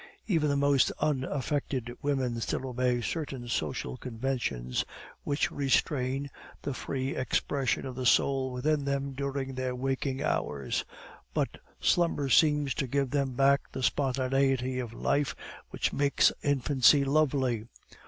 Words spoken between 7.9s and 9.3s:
the soul within them